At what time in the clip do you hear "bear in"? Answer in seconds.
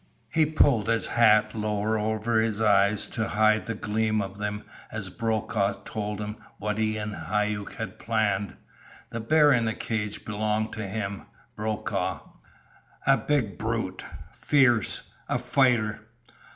9.19-9.65